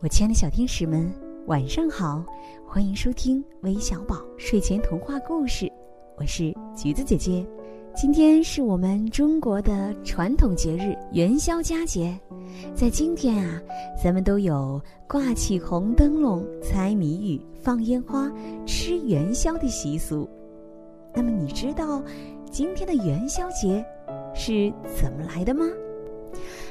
[0.00, 1.10] 我亲爱的小天使们，
[1.46, 2.22] 晚上好！
[2.66, 5.72] 欢迎收听微小宝睡前童话故事，
[6.18, 7.44] 我是橘子姐姐。
[7.94, 12.14] 今天是我们中国的传统节日元宵佳节，
[12.74, 13.58] 在今天啊，
[14.04, 14.78] 咱们都有
[15.08, 18.30] 挂起红灯笼、猜谜语、放烟花、
[18.66, 20.28] 吃元宵的习俗。
[21.14, 22.02] 那么，你知道
[22.50, 23.82] 今天的元宵节
[24.34, 25.64] 是怎么来的吗？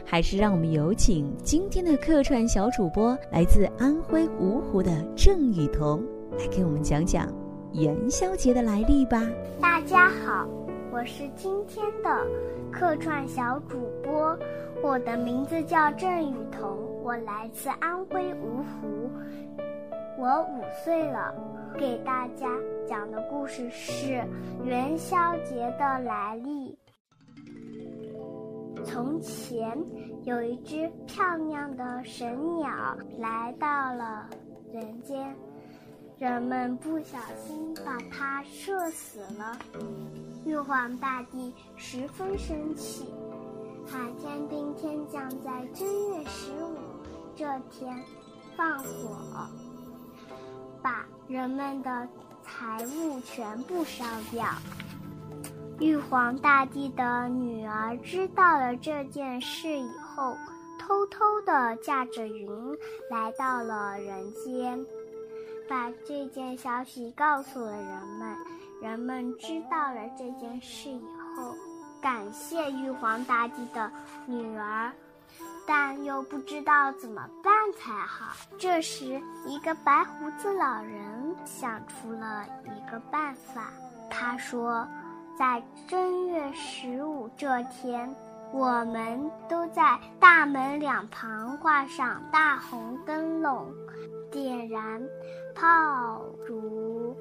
[0.05, 6.03] 还是让我们有请今天的客串小主播，来自安徽芜湖的郑雨桐，
[6.37, 7.27] 来给我们讲讲
[7.73, 9.21] 元宵节的来历吧。
[9.59, 10.47] 大家好，
[10.91, 12.25] 我是今天的
[12.71, 14.37] 客串小主播，
[14.83, 19.09] 我的名字叫郑雨桐，我来自安徽芜湖，
[20.19, 21.33] 我五岁了。
[21.77, 22.47] 给大家
[22.87, 24.23] 讲的故事是
[24.63, 26.77] 元宵节的来历。
[28.85, 29.77] 从前
[30.23, 34.29] 有一只漂亮的神鸟来到了
[34.71, 35.35] 人间，
[36.17, 39.57] 人们不小心把它射死了。
[40.45, 43.05] 玉皇大帝十分生气，
[43.91, 46.77] 他天兵天将在正月十五
[47.35, 47.97] 这天
[48.55, 49.47] 放火，
[50.81, 52.07] 把人们的
[52.43, 54.45] 财物全部烧掉。
[55.79, 60.37] 玉皇大帝的女儿知道了这件事以后，
[60.79, 62.49] 偷偷地驾着云
[63.11, 64.85] 来到了人间，
[65.67, 68.37] 把这件消息告诉了人们。
[68.81, 71.01] 人们知道了这件事以
[71.35, 71.53] 后，
[72.01, 73.91] 感谢玉皇大帝的
[74.25, 74.91] 女儿，
[75.67, 78.33] 但又不知道怎么办才好。
[78.57, 83.73] 这时，一个白胡子老人想出了一个办法，
[84.09, 84.87] 他说。
[85.37, 88.15] 在正月十五这天，
[88.53, 93.67] 我们都在大门两旁挂上大红灯笼，
[94.31, 95.01] 点燃
[95.53, 97.15] 炮竹，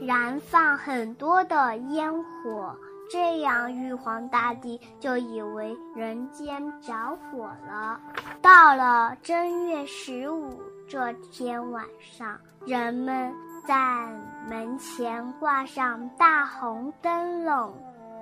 [0.00, 2.74] 燃放很多的烟火，
[3.10, 8.00] 这样玉皇大帝就以为人间着火了。
[8.40, 13.34] 到了正月十五这天晚上，人们。
[13.66, 14.08] 在
[14.48, 17.72] 门前挂上大红灯笼，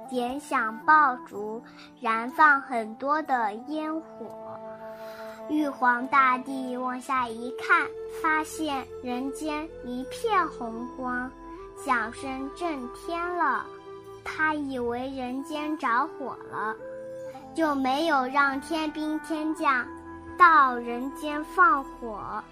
[0.09, 1.61] 点响爆竹，
[2.01, 4.59] 燃放很多的烟火。
[5.49, 7.87] 玉皇大帝往下一看，
[8.23, 11.29] 发现人间一片红光，
[11.77, 13.67] 响声震天了。
[14.25, 16.77] 他以为人间着火了，
[17.53, 19.85] 就没有让天兵天将
[20.39, 22.43] 到人间放火。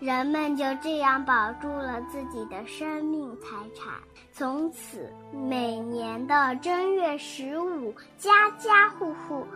[0.00, 3.92] 人们就这样保住了自己的生命财产。
[4.32, 9.46] 从此，每年的正月十五，家家户户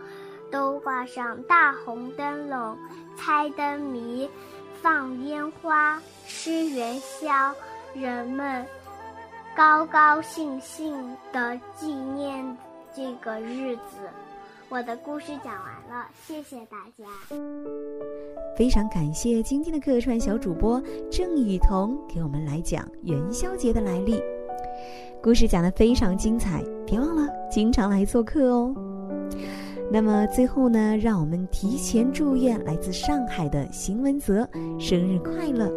[0.51, 2.77] 都挂上大红灯笼，
[3.15, 4.29] 猜灯谜，
[4.83, 7.51] 放烟花，吃元宵。
[7.95, 8.63] 人们
[9.55, 12.57] 高高兴兴地纪念
[12.93, 14.09] 这个日子。
[14.69, 17.05] 我的故事讲完了，谢谢大家。
[18.57, 20.81] 非常感谢今天的客串小主播
[21.11, 24.19] 郑雨桐给我们来讲元宵节的来历，
[25.21, 28.73] 故事讲的非常精彩，别忘了经常来做客哦。
[29.91, 34.47] 那么最后呢，让我们提前祝愿来自上海的邢文泽
[34.79, 35.71] 生日快乐，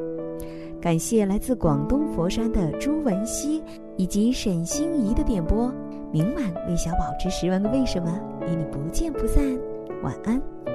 [0.80, 3.62] 感谢来自广东佛山的朱文熙
[3.98, 5.70] 以及沈心怡的点播。
[6.10, 8.18] 明晚为小宝之十万个为什么
[8.50, 9.44] 与你不见不散，
[10.02, 10.67] 晚安。